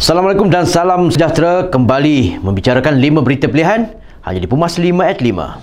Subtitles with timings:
[0.00, 1.68] Assalamualaikum dan salam sejahtera.
[1.68, 3.92] Kembali membicarakan 5 berita pilihan.
[4.24, 5.60] Hanya di Pumas 5 at 5.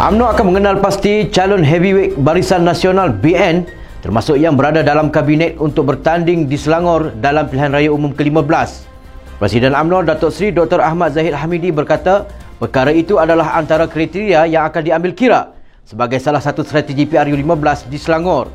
[0.00, 5.94] UMNO akan mengenal pasti calon heavyweight Barisan Nasional BN termasuk yang berada dalam kabinet untuk
[5.94, 8.90] bertanding di Selangor dalam pilihan raya umum ke-15.
[9.38, 10.82] Presiden UMNO Datuk Seri Dr.
[10.82, 12.26] Ahmad Zahid Hamidi berkata
[12.58, 15.54] perkara itu adalah antara kriteria yang akan diambil kira
[15.86, 18.50] sebagai salah satu strategi PRU 15 di Selangor.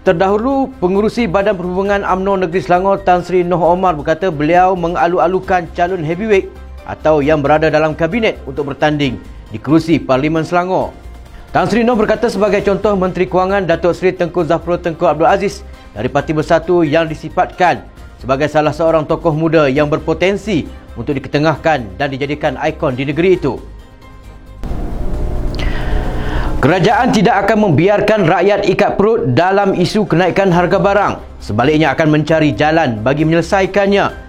[0.00, 6.00] Terdahulu, pengurusi Badan Perhubungan UMNO Negeri Selangor Tan Sri Noh Omar berkata beliau mengalu-alukan calon
[6.00, 6.48] heavyweight
[6.88, 9.20] atau yang berada dalam kabinet untuk bertanding
[9.52, 10.96] di kerusi Parlimen Selangor.
[11.56, 15.64] Tan Sri Noh berkata sebagai contoh Menteri Kewangan Datuk Seri Tengku Zafrul Tengku Abdul Aziz
[15.96, 17.80] dari Parti Bersatu yang disifatkan
[18.20, 20.68] sebagai salah seorang tokoh muda yang berpotensi
[21.00, 23.56] untuk diketengahkan dan dijadikan ikon di negeri itu.
[26.60, 31.40] Kerajaan tidak akan membiarkan rakyat ikat perut dalam isu kenaikan harga barang.
[31.40, 34.28] Sebaliknya akan mencari jalan bagi menyelesaikannya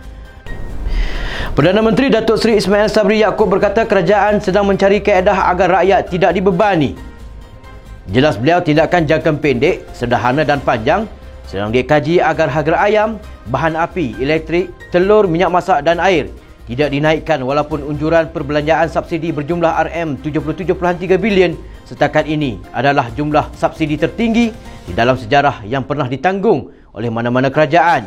[1.60, 6.32] Perdana Menteri Datuk Seri Ismail Sabri Yaakob berkata kerajaan sedang mencari keadaan agar rakyat tidak
[6.32, 7.17] dibebani.
[8.08, 11.04] Jelas beliau tindakan jangka pendek, sederhana dan panjang
[11.48, 16.28] sedang dikaji agar harga ayam, bahan api, elektrik, telur, minyak masak dan air
[16.68, 21.56] tidak dinaikkan walaupun unjuran perbelanjaan subsidi berjumlah RM77.3 bilion
[21.88, 24.52] setakat ini adalah jumlah subsidi tertinggi
[24.84, 28.04] di dalam sejarah yang pernah ditanggung oleh mana-mana kerajaan.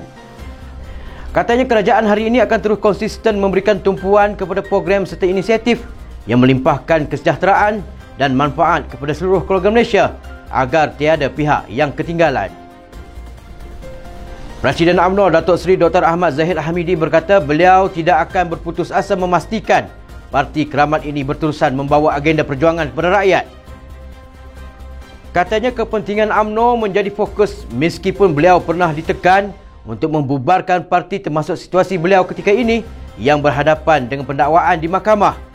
[1.33, 5.81] Katanya kerajaan hari ini akan terus konsisten memberikan tumpuan kepada program serta inisiatif
[6.29, 7.81] yang melimpahkan kesejahteraan
[8.21, 10.13] dan manfaat kepada seluruh keluarga Malaysia
[10.53, 12.53] agar tiada pihak yang ketinggalan.
[14.61, 16.05] Presiden UMNO Datuk Seri Dr.
[16.05, 19.89] Ahmad Zahid Hamidi berkata beliau tidak akan berputus asa memastikan
[20.29, 23.49] parti keramat ini berterusan membawa agenda perjuangan kepada rakyat.
[25.33, 29.49] Katanya kepentingan UMNO menjadi fokus meskipun beliau pernah ditekan
[29.89, 32.85] untuk membubarkan parti termasuk situasi beliau ketika ini
[33.17, 35.50] yang berhadapan dengan pendakwaan di mahkamah.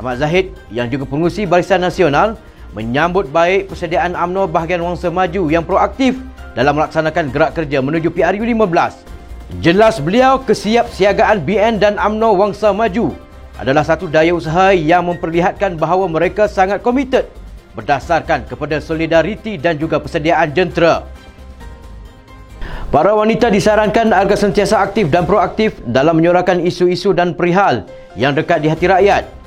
[0.00, 2.40] Ahmad Zahid yang juga pengurusi Barisan Nasional
[2.72, 6.16] menyambut baik persediaan UMNO bahagian Wangsa Maju yang proaktif
[6.56, 9.60] dalam melaksanakan gerak kerja menuju PRU 15.
[9.60, 13.12] Jelas beliau kesiapsiagaan BN dan UMNO Wangsa Maju
[13.60, 17.28] adalah satu daya usaha yang memperlihatkan bahawa mereka sangat komited
[17.76, 21.04] berdasarkan kepada solidariti dan juga persediaan jentera.
[22.88, 27.84] Para wanita disarankan agar sentiasa aktif dan proaktif dalam menyuarakan isu-isu dan perihal
[28.16, 29.39] yang dekat di hati rakyat.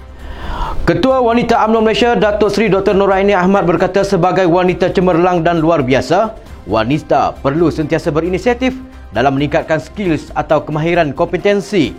[0.83, 2.91] Ketua Wanita UMNO Malaysia Datuk Seri Dr.
[2.91, 6.35] Noraini Ahmad berkata sebagai wanita cemerlang dan luar biasa,
[6.67, 8.75] wanita perlu sentiasa berinisiatif
[9.15, 11.95] dalam meningkatkan skills atau kemahiran kompetensi.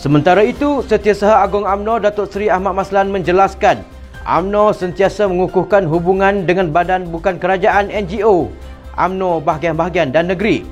[0.00, 3.84] Sementara itu, Setiausaha Agong UMNO Datuk Seri Ahmad Maslan menjelaskan
[4.24, 8.48] UMNO sentiasa mengukuhkan hubungan dengan badan bukan kerajaan NGO
[8.96, 10.64] UMNO bahagian-bahagian dan negeri.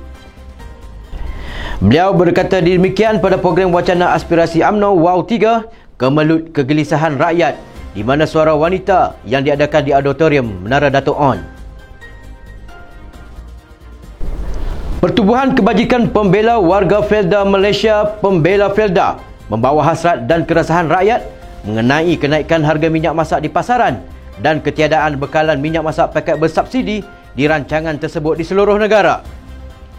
[1.85, 7.55] Beliau berkata demikian pada program wacana aspirasi UMNO WOW 3 Kemelut Kegelisahan Rakyat
[7.95, 11.39] di mana suara wanita yang diadakan di auditorium Menara Dato' On.
[14.99, 21.23] Pertubuhan Kebajikan Pembela Warga Felda Malaysia Pembela Felda membawa hasrat dan keresahan rakyat
[21.63, 24.03] mengenai kenaikan harga minyak masak di pasaran
[24.43, 29.23] dan ketiadaan bekalan minyak masak paket bersubsidi di rancangan tersebut di seluruh negara.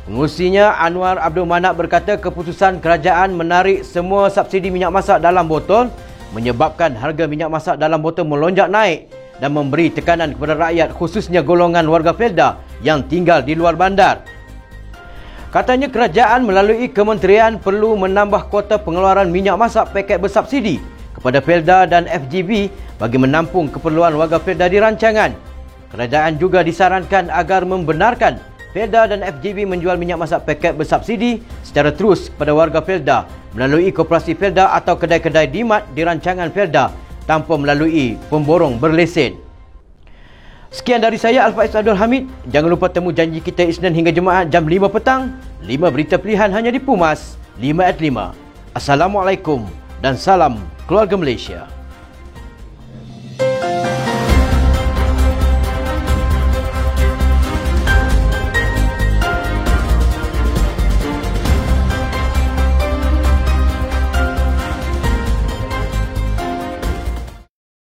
[0.07, 5.91] Pengusinya Anwar Abdul Manak berkata keputusan kerajaan menarik semua subsidi minyak masak dalam botol
[6.31, 9.11] menyebabkan harga minyak masak dalam botol melonjak naik
[9.43, 12.55] dan memberi tekanan kepada rakyat khususnya golongan warga Felda
[12.87, 14.23] yang tinggal di luar bandar.
[15.51, 20.79] Katanya kerajaan melalui kementerian perlu menambah kuota pengeluaran minyak masak paket bersubsidi
[21.19, 22.71] kepada Felda dan FGB
[23.03, 25.35] bagi menampung keperluan warga Felda di rancangan.
[25.91, 28.39] Kerajaan juga disarankan agar membenarkan
[28.77, 33.25] Felda dan FGB menjual minyak masak paket bersubsidi secara terus kepada warga Felda
[33.57, 36.93] melalui koperasi Felda atau kedai-kedai dimat di rancangan Felda
[37.25, 39.41] tanpa melalui pemborong berlesen.
[40.69, 42.29] Sekian dari saya Alfaiz Abdul Hamid.
[42.53, 45.33] Jangan lupa temu janji kita Isnin hingga Jumaat jam 5 petang.
[45.65, 48.77] 5 berita pilihan hanya di Pumas 5 at 5.
[48.77, 49.65] Assalamualaikum
[50.05, 51.76] dan salam keluarga Malaysia.